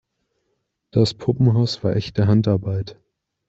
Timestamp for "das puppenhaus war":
0.89-1.95